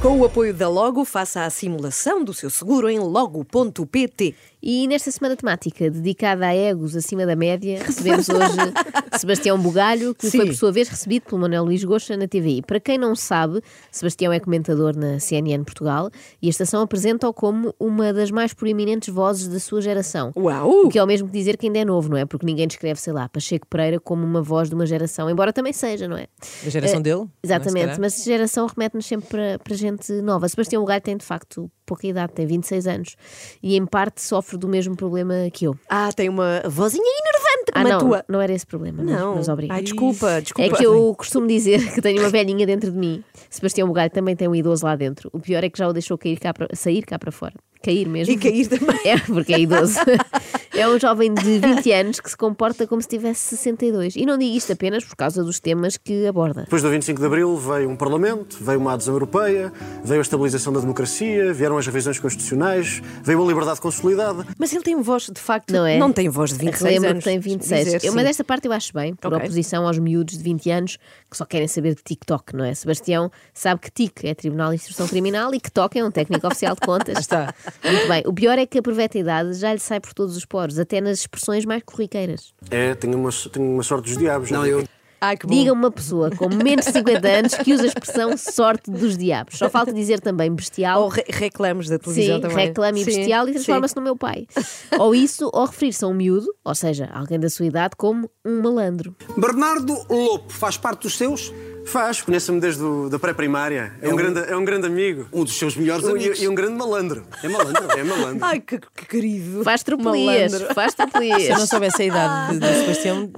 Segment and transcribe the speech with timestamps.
[0.00, 4.36] Com o apoio da Logo, faça a simulação do seu seguro em logo.pt.
[4.66, 8.56] E nesta semana temática dedicada a egos acima da média, recebemos hoje
[9.20, 10.38] Sebastião Bugalho, que Sim.
[10.38, 12.62] foi por sua vez recebido pelo Manuel Luís Goxa na TVI.
[12.62, 13.60] Para quem não sabe,
[13.92, 19.12] Sebastião é comentador na CNN Portugal e a estação apresenta-o como uma das mais proeminentes
[19.12, 20.32] vozes da sua geração.
[20.34, 20.86] Uau!
[20.86, 22.24] O que é o mesmo que dizer que ainda é novo, não é?
[22.24, 25.74] Porque ninguém descreve, sei lá, Pacheco Pereira como uma voz de uma geração, embora também
[25.74, 26.26] seja, não é?
[26.64, 27.20] Da geração Eh, dele?
[27.22, 28.00] é, Exatamente, calhar?
[28.00, 30.48] mas geração remete-nos sempre para, para gente nova.
[30.48, 33.16] Sebastião Bugalho tem de facto pouca idade, tem 26 anos
[33.62, 35.76] e em parte sofre do mesmo problema que eu.
[35.88, 37.43] Ah, tem uma vozinha enervante
[37.74, 38.24] ah, é não, tua.
[38.28, 39.34] Não era esse problema, não.
[39.34, 40.74] Mas, mas Ai, desculpa, é desculpa.
[40.74, 43.22] É que eu costumo dizer que tenho uma velhinha dentro de mim.
[43.50, 45.28] Sebastião Bugalho também tem um idoso lá dentro.
[45.32, 47.54] O pior é que já o deixou cair cá para sair cá para fora.
[47.82, 48.32] Cair mesmo.
[48.32, 48.94] E cair também.
[49.04, 49.98] É, porque é idoso.
[50.72, 54.16] é um jovem de 20 anos que se comporta como se tivesse 62.
[54.16, 56.62] E não digo isto apenas por causa dos temas que aborda.
[56.62, 59.70] Depois do 25 de Abril veio um Parlamento, veio uma adesão europeia,
[60.02, 64.46] veio a estabilização da democracia, vieram as revisões constitucionais, veio a liberdade consolidada.
[64.58, 65.98] Mas ele tem voz, de facto, não, é?
[65.98, 67.24] não tem voz de 26 anos.
[67.24, 67.96] Tem 20 disseste.
[67.96, 69.46] Dizer, eu, mas esta parte eu acho bem, por okay.
[69.46, 70.98] oposição aos miúdos de 20 anos
[71.30, 72.74] que só querem saber de TikTok, não é?
[72.74, 76.46] Sebastião sabe que TIC é Tribunal de Instrução Criminal e que TOC é um técnico
[76.46, 77.18] oficial de contas.
[77.24, 77.54] está.
[77.84, 78.22] Muito bem.
[78.26, 81.00] O pior é que aproveita a idade, já lhe sai por todos os poros, até
[81.00, 82.54] nas expressões mais corriqueiras.
[82.70, 84.50] É, tenho uma, tenho uma sorte dos diabos.
[84.50, 84.68] Não, é?
[84.68, 84.84] eu...
[85.20, 85.54] Ai, que bom.
[85.54, 89.58] Diga uma pessoa com menos de 50 anos que usa a expressão sorte dos diabos.
[89.58, 91.02] Só falta dizer também bestial.
[91.02, 92.66] Ou re reclamos da televisão Sim, também.
[92.68, 94.46] reclame e Sim, bestial e transforma-se no meu pai.
[94.98, 98.60] ou isso, ou referir-se a um miúdo, ou seja, alguém da sua idade, como um
[98.62, 99.14] malandro.
[99.36, 101.52] Bernardo Lopo faz parte dos seus?
[101.86, 103.92] Faz, conheço-me desde o, da pré-primária.
[104.00, 105.28] É, um um- grande, é um grande amigo.
[105.32, 106.42] Um dos seus melhores E, amigos.
[106.42, 107.24] e um grande malandro.
[107.42, 107.90] É malandro?
[107.98, 108.44] É malandro.
[108.44, 109.62] Ai, que, que querido.
[109.62, 111.68] Faz tropelias, faz Se eu não tropelias.
[111.68, 113.30] soubesse a idade de, Sebastião,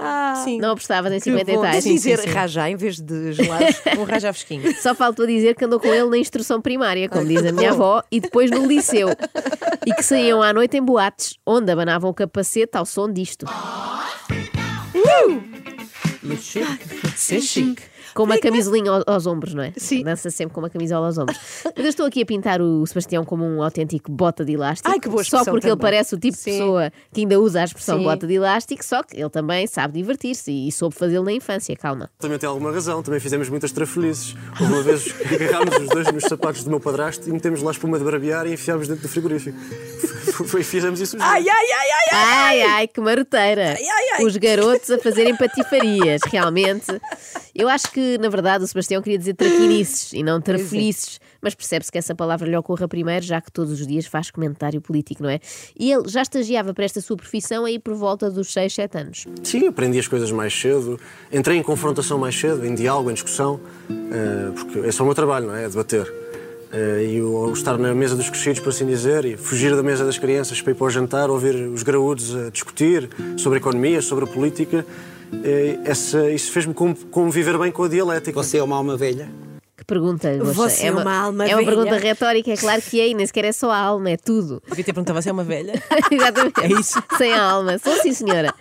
[0.44, 0.58] sim.
[0.60, 1.84] Não apostava nem Que 50 e tais.
[1.84, 2.34] Sim, dizer sim, sim.
[2.34, 3.76] rajá em vez de gelados.
[3.98, 4.74] Um raja fresquinho.
[4.80, 8.02] Só faltou dizer que andou com ele na instrução primária, como diz a minha avó,
[8.10, 9.08] e depois no liceu.
[9.84, 13.44] E que saíam à noite em boates, onde abanavam o capacete ao som disto.
[16.22, 16.78] Mas chique.
[17.16, 17.82] Ser chique.
[18.16, 19.72] Com uma camisolinha ao- aos ombros, não é?
[19.76, 20.02] Sim.
[20.02, 21.38] Dança sempre com uma camisola aos ombros.
[21.64, 24.90] Mas eu estou aqui a pintar o Sebastião como um autêntico bota de elástico.
[24.90, 25.76] Ai, que boa Só porque ele também.
[25.78, 26.50] parece o tipo de Sim.
[26.52, 28.04] pessoa que ainda usa a expressão Sim.
[28.04, 32.08] bota de elástico, só que ele também sabe divertir-se e soube fazê-lo na infância, calma.
[32.18, 34.34] Também tem alguma razão, também fizemos muitas trafolhices.
[34.58, 37.98] Houve uma vez agarrámos os dois nos sapatos do meu padrasto e metemos lá espuma
[37.98, 39.58] de barbear e enfiámos dentro do frigorífico.
[40.44, 42.36] Foi, fizemos isso ai, ai, ai, ai, ai.
[42.36, 43.76] Ai, ai, que maroteira!
[43.78, 44.24] ai, ai.
[44.24, 46.86] Os garotos a fazerem patifarias, realmente.
[47.54, 51.90] Eu acho que, na verdade, o Sebastião queria dizer traquinices e não trafelices, mas percebe-se
[51.90, 55.30] que essa palavra lhe ocorra primeiro, já que todos os dias faz comentário político, não
[55.30, 55.40] é?
[55.78, 59.26] E ele já estagiava para esta sua profissão aí por volta dos 6, 7 anos.
[59.42, 60.98] Sim, aprendi as coisas mais cedo,
[61.32, 63.60] entrei em confrontação mais cedo, em diálogo, em discussão,
[63.90, 65.64] eh, porque esse é o meu trabalho, não é?
[65.64, 66.25] É debater.
[66.76, 70.04] Eh, E o, estar na mesa dos crescidos, por assim dizer, e fugir da mesa
[70.04, 74.02] das crianças para ir para o jantar, ouvir os graúdos a discutir sobre a economia,
[74.02, 74.84] sobre a política,
[75.42, 76.74] eh, essa, isso fez-me
[77.10, 78.42] conviver bem com a dialética.
[78.42, 79.26] Você é uma alma velha?
[79.86, 80.36] Pergunta?
[80.42, 81.66] Você é uma alma É uma velha.
[81.66, 84.60] pergunta retórica, é claro que é, e nem sequer é só a alma, é tudo.
[84.68, 85.80] Devia ter perguntado, você é uma velha?
[86.10, 86.60] Exatamente.
[86.60, 87.00] É isso?
[87.16, 87.78] Sem a alma.
[87.78, 88.52] Sou sim, senhora.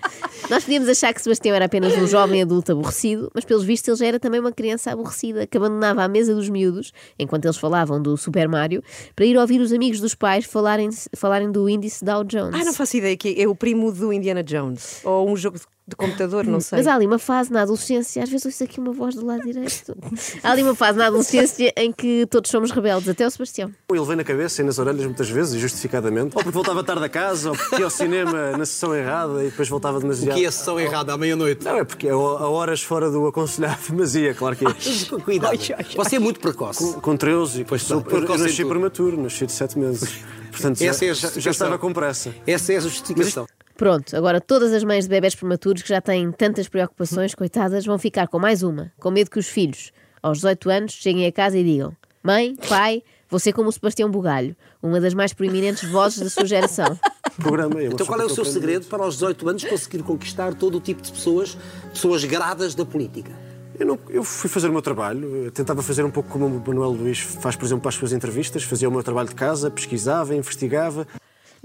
[0.49, 3.97] Nós podíamos achar que Sebastião era apenas um jovem adulto aborrecido, mas pelos vistos ele
[3.97, 7.99] já era também uma criança aborrecida que abandonava a mesa dos miúdos, enquanto eles falavam
[8.01, 8.83] do Super Mario,
[9.15, 12.53] para ir ouvir os amigos dos pais falarem, falarem do índice Dow Jones.
[12.53, 14.99] Ai, não faço ideia que é o primo do Indiana Jones.
[15.03, 16.79] Ou um jogo de, de computador, não sei.
[16.79, 19.41] Mas há ali uma fase na adolescência, às vezes ouço aqui uma voz do lado
[19.43, 19.95] direito.
[20.41, 23.71] Há ali uma fase na adolescência em que todos somos rebeldes, até o Sebastião.
[23.91, 26.35] Ele vem na cabeça e nas orelhas muitas vezes, e justificadamente.
[26.35, 29.49] Ou porque voltava tarde a casa, ou porque ia ao cinema na sessão errada e
[29.51, 30.35] depois voltava demasiado.
[30.35, 31.63] Que é a sessão errada à meia-noite?
[31.63, 35.19] Não, é porque é a horas fora do aconselhado, mas ia, claro que ia.
[35.23, 35.57] Cuidado.
[35.97, 36.93] Você é muito precoce.
[36.95, 38.69] Com, com 13 e Pois sou, está, eu, nasci tudo.
[38.69, 40.19] prematuro, nasci de 7 meses.
[40.51, 41.51] Portanto, já, Essa é já- já, justificação.
[41.51, 42.33] estava com pressa.
[42.47, 43.45] Essa é a justificação.
[43.77, 47.97] Pronto, agora todas as mães de bebés prematuros que já têm tantas preocupações, coitadas, vão
[47.99, 49.91] ficar com mais uma, com medo que os filhos,
[50.23, 51.93] aos 18 anos, cheguem a casa e digam:
[52.23, 53.03] Mãe, pai,
[53.37, 56.97] ser como o Sebastião Bugalho, uma das mais proeminentes vozes da sua geração.
[57.35, 57.81] Programa.
[57.81, 60.79] eu Então qual é o seu segredo para aos 18 anos conseguir conquistar todo o
[60.81, 61.57] tipo de pessoas,
[61.93, 63.31] pessoas gradas da política?
[63.77, 66.63] Eu, não- eu fui fazer o meu trabalho, eu tentava fazer um pouco como o
[66.65, 69.69] Manuel Luís faz, por exemplo, para as suas entrevistas, fazia o meu trabalho de casa,
[69.69, 71.05] pesquisava, investigava.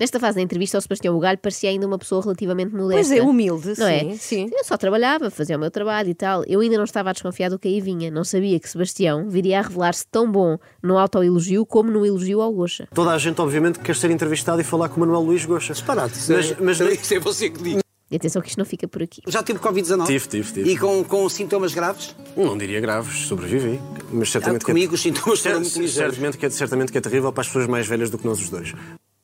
[0.00, 3.06] Nesta fase da entrevista, o Sebastião Bugalho parecia ainda uma pessoa relativamente modesta.
[3.06, 3.82] Pois é, humilde, não sim,
[4.12, 4.16] é?
[4.16, 4.50] sim.
[4.50, 6.42] Eu só trabalhava, fazia o meu trabalho e tal.
[6.46, 8.10] Eu ainda não estava a desconfiar do que aí vinha.
[8.10, 12.50] Não sabia que Sebastião viria a revelar-se tão bom no autoelogio como no elogio ao
[12.50, 12.88] Gocha.
[12.94, 15.74] Toda a gente, obviamente, quer ser entrevistado e falar com o Manuel Luís Goxa.
[15.74, 16.14] Disparate.
[16.18, 17.80] Isso, Mas, é, mas isso é você que diz.
[18.10, 19.20] E atenção que isto não fica por aqui.
[19.28, 20.06] Já tive Covid-19?
[20.06, 20.70] Tive, tive, tive.
[20.72, 22.16] E com, com sintomas graves?
[22.36, 23.78] não diria graves, sobrevivi.
[24.10, 25.94] Mas certamente Ah, comigo que os sintomas é, foram muito ligeiros.
[26.16, 28.40] certamente, que é, certamente que é terrível para as pessoas mais velhas do que nós
[28.40, 28.74] os dois.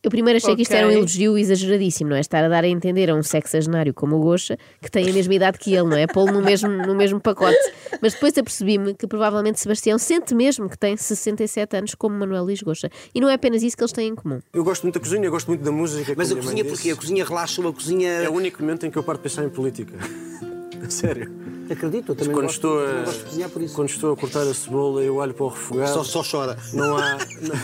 [0.07, 2.21] Eu primeiro achei que isto era um elogio exageradíssimo, não é?
[2.21, 5.35] Estar a dar a entender a um sexagenário como o Gocha, que tem a mesma
[5.35, 6.07] idade que ele, não é?
[6.07, 7.59] Pô-lo no mesmo, no mesmo pacote.
[8.01, 12.63] Mas depois apercebi-me que provavelmente Sebastião sente mesmo que tem 67 anos como Manuel Luís
[12.63, 12.89] Gocha.
[13.13, 14.39] E não é apenas isso que eles têm em comum.
[14.55, 16.15] Eu gosto muito da cozinha, eu gosto muito da música.
[16.17, 16.91] Mas a cozinha porquê?
[16.93, 18.09] A cozinha relaxa, a cozinha.
[18.09, 19.97] É o único momento em que eu paro de pensar em política.
[20.87, 21.46] A Sério.
[21.71, 23.75] Acredito, eu também Quando gosto, estou, a, gosto de cozinhar por isso.
[23.75, 25.93] quando estou a cortar a cebola, eu olho para o refogado.
[25.93, 26.57] Só, só chora.
[26.73, 27.57] Não há, não,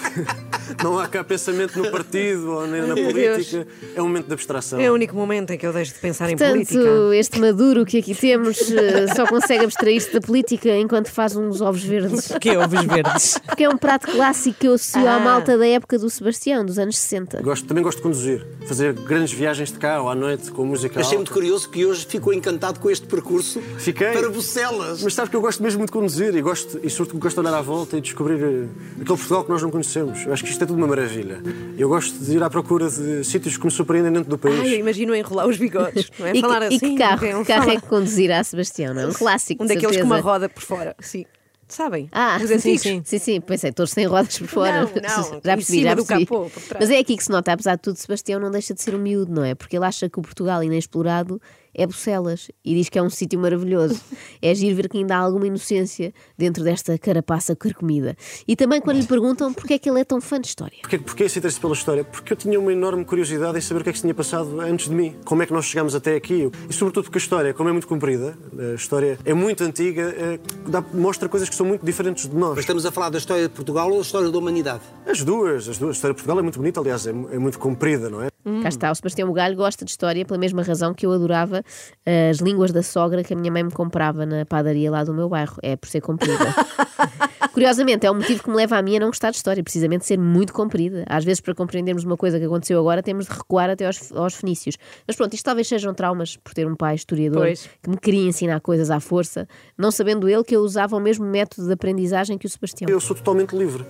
[0.93, 3.67] não há cá pensamento no partido ou nem na política.
[3.95, 4.81] É um momento de abstração.
[4.81, 7.15] É o único momento em que eu deixo de pensar em Portanto, política.
[7.17, 11.83] este Maduro que aqui temos eh, só consegue abstrair-se da política enquanto faz uns ovos
[11.85, 12.33] verdes.
[12.41, 13.39] Que é ovos verdes?
[13.47, 15.21] Porque é um prato clássico que eu associo à Ah.
[15.21, 17.41] malta da época do Sebastião, dos anos 60.
[17.43, 21.05] Gosto, também gosto de conduzir, fazer grandes viagens de carro à noite com música Achei
[21.05, 21.17] alta.
[21.17, 23.61] muito curioso que hoje ficou encantado com este percurso
[23.93, 24.13] Fiquei.
[24.13, 25.03] para Bucelas.
[25.03, 27.59] Mas sabes que eu gosto mesmo de conduzir e gosto, e sobretudo gosto de olhar
[27.59, 30.25] à volta e descobrir eh, aquele Portugal que nós não conhecemos.
[30.27, 31.43] Eu acho que isto é tudo uma maravilha.
[31.79, 34.61] Eu gosto de ir à procura de sítios que me surpreendem dentro do país.
[34.61, 36.37] Ai, eu imagino enrolar os bigodes, não é?
[36.37, 36.93] E, Falar que, e assim.
[36.95, 39.07] que carro, não que carro é que conduzirá Sebastião, não é?
[39.07, 39.63] Um clássico.
[39.63, 41.25] Um daqueles com uma roda por fora, sim.
[41.69, 42.07] Sabem?
[42.13, 42.83] Ah, Os sim, antigos.
[42.83, 43.03] sim.
[43.03, 43.41] sim, sim.
[43.41, 44.83] Pensei, todos têm rodas por fora.
[44.83, 46.27] Não, não, já em percebi, cima já do percebi.
[46.27, 46.81] capô, por trás.
[46.81, 48.99] Mas é aqui que se nota, apesar de tudo, Sebastião não deixa de ser um
[48.99, 49.55] miúdo, não é?
[49.55, 51.41] Porque ele acha que o Portugal inexplorado
[51.75, 54.01] é Bucelas e diz que é um sítio maravilhoso.
[54.41, 58.17] É giro ver que ainda há alguma inocência dentro desta carapaça carcomida.
[58.47, 60.79] E também quando lhe perguntam porque é que ele é tão fã de história.
[60.83, 62.05] Porquê, porquê esse interesse pela história?
[62.05, 64.61] Porque eu tinha uma enorme curiosidade em saber o que é que se tinha passado
[64.61, 65.17] antes de mim.
[65.25, 66.51] Como é que nós chegámos até aqui.
[66.69, 68.37] E sobretudo porque a história, como é muito comprida,
[68.73, 72.51] a história é muito antiga, eh, dá- mostra coisas que são muito diferentes de nós.
[72.51, 74.83] Mas estamos a falar da história de Portugal ou da história da humanidade?
[75.07, 75.91] As duas, as duas.
[75.91, 78.32] A história de Portugal é muito bonita, aliás, é, é muito comprida, não é?
[78.63, 81.63] Cá está, o Sebastião Bugalho gosta de história pela mesma razão que eu adorava
[82.31, 85.29] as línguas da sogra que a minha mãe me comprava na padaria lá do meu
[85.29, 85.57] bairro.
[85.63, 86.39] É por ser comprida.
[87.53, 90.07] Curiosamente, é um motivo que me leva a mim a não gostar de história, precisamente
[90.07, 91.05] ser muito comprida.
[91.07, 94.35] Às vezes, para compreendermos uma coisa que aconteceu agora, temos de recuar até aos, aos
[94.35, 94.77] fenícios.
[95.07, 97.69] Mas pronto, isto talvez sejam traumas por ter um pai historiador Pois.
[97.83, 99.47] que me queria ensinar coisas à força,
[99.77, 102.89] não sabendo ele que eu usava o mesmo método de aprendizagem que o Sebastião.
[102.89, 103.85] Eu sou totalmente livre.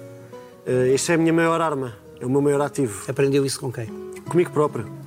[0.66, 3.04] Eh, Essa é a minha maior arma, é o meu maior ativo.
[3.08, 4.11] Aprendeu isso com quem?
[4.32, 5.01] Comigo próprio.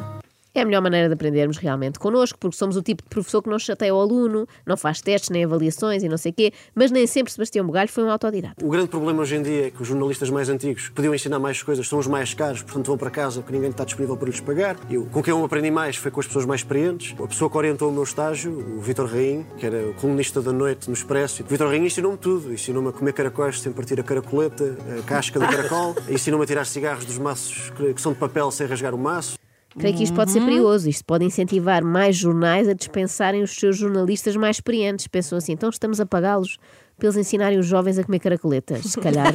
[0.56, 3.50] É a melhor maneira de aprendermos realmente connosco, porque somos o tipo de professor que
[3.50, 7.06] não chateia o aluno, não faz testes nem avaliações e não sei quê, mas nem
[7.06, 8.66] sempre Sebastião Bugalho foi um autodidata.
[8.66, 11.62] O grande problema hoje em dia é que os jornalistas mais antigos podiam ensinar mais
[11.62, 14.40] coisas são os mais caros, portanto vão para casa porque ninguém está disponível para lhes
[14.40, 14.78] pagar.
[14.90, 17.14] Eu, com quem eu aprendi mais foi com as pessoas mais experientes.
[17.22, 20.54] A pessoa que orientou o meu estágio, o Vitor Rainho, que era o colunista da
[20.54, 21.44] noite no Expresso.
[21.44, 22.54] O Vitor Rainho ensinou-me tudo.
[22.54, 25.96] Ensinou-me a comer caracóis sem partir a caracoleta, a casca do caracol.
[26.10, 29.36] Ensinou-me a tirar cigarros dos maços que são de papel sem rasgar o maço.
[29.78, 33.78] Creio que isto pode ser perigoso, isto pode incentivar mais jornais a dispensarem os seus
[33.78, 35.06] jornalistas mais experientes.
[35.08, 36.58] Pensam assim, então estamos a pagá-los
[36.98, 38.86] para eles ensinarem os jovens a comer caracoletas.
[38.86, 39.34] Se calhar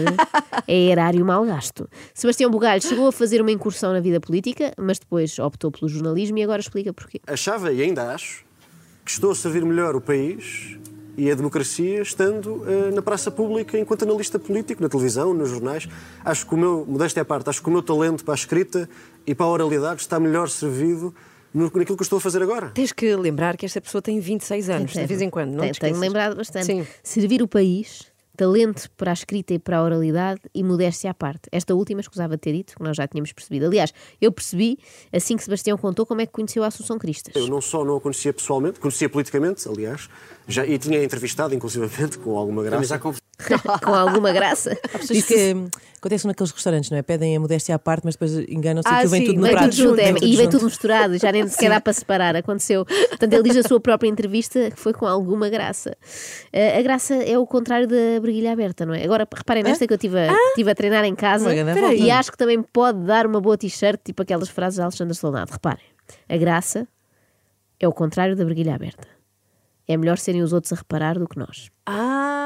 [0.66, 1.88] é erário mal gasto.
[2.14, 6.38] Sebastião Bugalho chegou a fazer uma incursão na vida política, mas depois optou pelo jornalismo
[6.38, 7.20] e agora explica porquê.
[7.26, 8.44] achava e ainda acho
[9.04, 10.78] que estou a servir melhor o país
[11.16, 15.88] e a democracia estando eh, na praça pública enquanto analista político, na televisão, nos jornais.
[16.24, 18.88] Acho que o meu, modéstia à parte, acho que o meu talento para a escrita
[19.26, 21.14] e para a oralidade está melhor servido
[21.52, 22.70] no, naquilo que eu estou a fazer agora.
[22.70, 25.72] Tens que lembrar que esta pessoa tem 26 anos, de vez em quando, não Tenho,
[25.72, 26.66] te tenho lembrado bastante.
[26.66, 26.86] Sim.
[27.02, 28.09] Servir o país,
[28.40, 31.42] talento para a escrita e para a oralidade e modéstia à parte.
[31.52, 33.66] Esta última escusava de ter dito, que nós já tínhamos percebido.
[33.66, 34.78] Aliás, eu percebi,
[35.12, 37.36] assim que Sebastião contou, como é que conheceu a Assunção Cristas.
[37.36, 40.08] Eu não só não a conhecia pessoalmente, conhecia politicamente, aliás,
[40.48, 42.84] já, e tinha entrevistado, inclusivamente, com alguma graça.
[42.84, 43.18] já conf...
[43.84, 44.76] Com alguma graça.
[44.92, 45.54] Pessoas que
[45.98, 47.02] acontece naqueles restaurantes, não é?
[47.02, 49.52] Pedem a modéstia à parte, mas depois enganam-se Ah, e aquilo vem tudo no Vem
[49.52, 49.76] prato.
[49.76, 52.36] tudo é, Vem tudo e vem tudo misturado, já nem sequer dá para separar.
[52.36, 52.84] Aconteceu.
[52.86, 55.96] Portanto, ele diz a sua própria entrevista que foi com alguma graça.
[56.52, 59.04] Eh, a graça é o contrário da briguilha aberta, não é?
[59.04, 61.54] Agora, reparem nesta que eu estive a, estive a treinar em casa
[61.94, 65.52] e acho que também pode dar uma boa t-shirt, tipo aquelas frases de Alexandre Solnado.
[65.52, 65.84] Reparem,
[66.28, 66.88] a graça
[67.78, 69.06] é o contrário da briguilha aberta.
[69.88, 71.68] É melhor serem os outros a reparar do que nós.
[71.84, 72.39] Ah,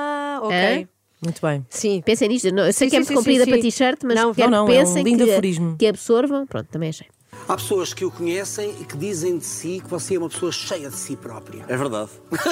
[0.47, 0.83] ok.
[0.83, 0.89] Hã?
[1.23, 1.67] Muito bem.
[1.71, 2.03] Sim.
[2.05, 4.35] Pensem nisto, não, eu sei Sim, que é sim, muito comprida para t-shirt, mas Não,
[4.35, 5.77] quero não, que não, é um pensem lindo que, aforismo.
[5.79, 6.47] que absorvam.
[6.47, 7.07] Pronto, também achei.
[7.49, 10.53] Há pessoas que o conhecem e que dizem de si que você é uma pessoa
[10.53, 11.65] cheia de si própria.
[11.69, 12.11] É verdade.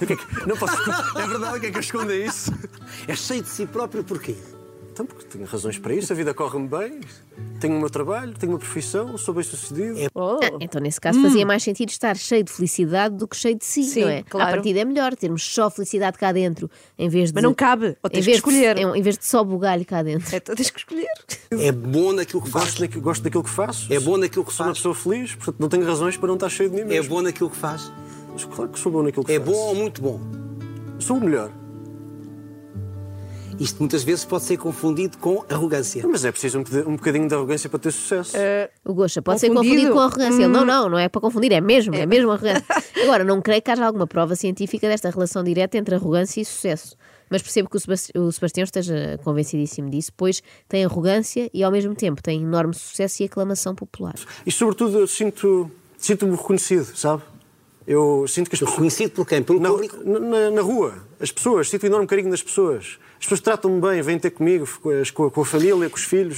[0.00, 0.76] É não posso.
[1.18, 2.52] É verdade, o que é que eu escondo a isso?
[3.06, 4.36] É cheio de si próprio porquê?
[4.92, 7.00] Então, porque tenho razões para isso, a vida corre-me bem,
[7.60, 10.10] tenho o meu trabalho, tenho uma profissão, sou bem sucedido.
[10.14, 10.38] Oh.
[10.42, 13.64] Ah, então, nesse caso, fazia mais sentido estar cheio de felicidade do que cheio de
[13.64, 14.22] si, Sim, não é?
[14.24, 14.48] claro.
[14.48, 16.68] À partida é melhor termos só felicidade cá dentro,
[16.98, 17.34] em vez de.
[17.34, 18.74] Mas não cabe, ou em tens que escolher.
[18.74, 20.34] De, em vez de só bugalho cá dentro.
[20.34, 21.08] Então tens que escolher.
[21.52, 22.50] É bom naquilo que.
[22.50, 23.92] Gosto, naquilo, gosto daquilo que faço.
[23.92, 24.78] É bom naquilo que Sou uma faz.
[24.78, 27.14] pessoa feliz, portanto não tenho razões para não estar cheio de mim É mesmo.
[27.14, 27.90] bom naquilo que faz.
[28.32, 29.50] Mas claro que sou bom naquilo que É faço.
[29.50, 30.20] bom ou muito bom.
[30.98, 31.50] Sou o melhor.
[33.60, 36.02] Isto muitas vezes pode ser confundido com arrogância.
[36.08, 38.32] Mas é preciso um, bocadi- um bocadinho de arrogância para ter sucesso.
[38.84, 39.74] O Gosha pode ser Confundido?
[39.74, 40.42] confundido com arrogância.
[40.44, 42.64] Ele, Não, não, não é para confundir, é mesmo, é mesmo arrogância.
[43.04, 46.96] Agora, não creio que haja alguma prova científica desta relação direta entre arrogância e sucesso.
[47.28, 51.70] Mas percebo que o Sebas- o Sebastião esteja convencidíssimo disso, pois tem arrogância e ao
[51.70, 54.14] mesmo tempo tem enorme sucesso e aclamação popular.
[54.44, 57.22] E sobretudo eu sinto, sinto-me reconhecido, sabe?
[57.86, 58.70] Eu sinto que as pessoas.
[58.76, 59.42] Reconhecido por quem?
[59.42, 59.96] Pelo Na, público?
[60.04, 62.98] na, na rua, as pessoas, sinto um enorme carinho das pessoas.
[63.18, 64.90] As pessoas tratam-me bem, vêm ter comigo, com
[65.26, 66.36] a- com a família, com os filhos.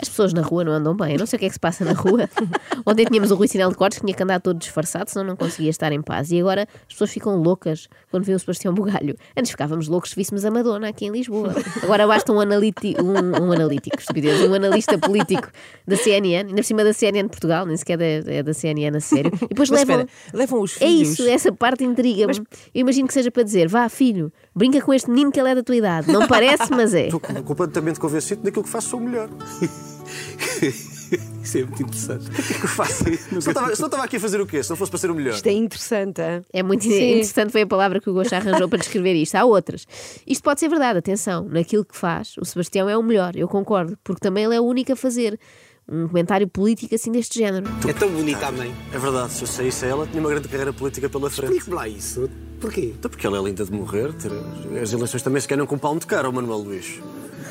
[0.00, 1.12] As pessoas na rua não andam bem.
[1.12, 2.28] Eu não sei o que é que se passa na rua.
[2.86, 5.36] Ontem tínhamos o Rui Sinel de Cortes que tinha que andar todo disfarçado, senão não
[5.36, 6.30] conseguia estar em paz.
[6.32, 9.14] E agora as pessoas ficam loucas quando vêem o Sebastião Bugalho.
[9.36, 11.54] Antes ficávamos loucos se víssemos a Madonna aqui em Lisboa.
[11.82, 15.48] Agora basta um, analiti um, um analítico, estupidez, um analista político
[15.86, 18.96] da CNN, ainda por cima da CNN de Portugal, nem sequer é, é da CNN
[18.96, 19.30] a sério.
[19.42, 20.00] E depois Mas levam.
[20.00, 21.10] espera, levam os É filhos.
[21.10, 22.36] isso, essa parte intriga-me.
[22.74, 25.54] Eu imagino que seja para dizer: vá, filho, brinca com este menino que ele é
[25.54, 26.10] da tua idade.
[26.10, 27.04] Não parece, mas é.
[27.08, 29.28] Estou completamente convencido daquilo que faço, sou o melhor.
[31.42, 32.26] Isso é muito interessante.
[32.28, 33.04] O que é que eu faço?
[33.04, 34.62] Se não estava- aqui a fazer o quê?
[34.62, 35.34] Se não fosse para ser o melhor.
[35.34, 36.20] Isto é interessante.
[36.20, 36.42] hã?
[36.52, 37.12] É muito Sim.
[37.12, 39.34] interessante, foi a palavra que o Gosha arranjou para descrever isto.
[39.36, 39.86] Há outras.
[40.26, 41.44] Isto pode ser verdade, atenção.
[41.48, 44.64] Naquilo que faz, o Sebastião é o melhor, eu concordo, porque também ele é o
[44.64, 45.40] único a fazer
[45.90, 47.66] um comentário político assim deste género.
[47.88, 48.74] É tão bonita a mãe.
[48.92, 51.44] É verdade, se eu saísse a ela, tinha uma grande carreira política pela frente.
[51.52, 52.28] Explique-me lá isso.
[52.60, 52.92] Porquê?
[52.98, 54.10] Então porque ela é linda de morrer.
[54.82, 57.00] As eleições também se ganham com um palmo de cara, o Manuel Luís.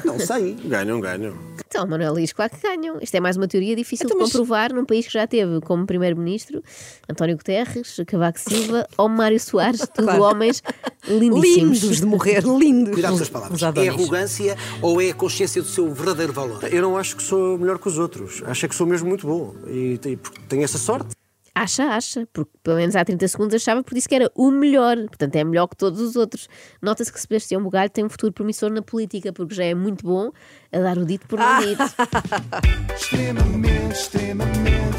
[0.06, 0.54] Não sei.
[0.66, 1.34] Ganham, ganham.
[1.68, 2.98] Então, Manuel Luís, claro que ganham.
[3.02, 5.60] Isto é mais uma teoria difícil Então, de mas- comprovar num país que já teve
[5.62, 6.64] como primeiro-ministro
[7.10, 10.24] António Guterres, Cavaco Silva ou Mário Soares, tudo Claro.
[10.24, 10.64] homens
[11.08, 11.82] lindíssimos.
[11.82, 12.94] Lindos de morrer, lindos.
[12.94, 13.62] Cuidado com as palavras.
[13.62, 16.64] É arrogância ou é a consciência do seu verdadeiro valor?
[16.72, 18.42] Eu não acho que sou melhor que os outros.
[18.46, 19.54] Acho é que sou mesmo muito bom.
[19.68, 21.17] E, e tenho essa sorte.
[21.60, 24.96] Acha, acha, porque pelo menos há 30 segundos achava por isso que era o melhor,
[25.08, 26.48] portanto é melhor que todos os outros.
[26.80, 30.30] Nota-se que Sebastião Bugalho tem um futuro promissor na política, porque já é muito bom
[30.72, 31.82] a dar o dito por não dito.
[32.96, 34.98] Extremamente, extremamente.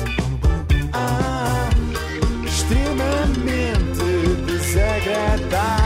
[0.93, 1.71] Ah,
[2.45, 4.03] extremamente
[4.45, 5.78] desagradável.